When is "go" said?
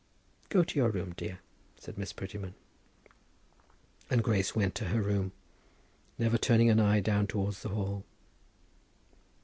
0.49-0.63